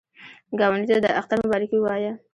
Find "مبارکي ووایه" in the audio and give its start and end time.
1.45-2.11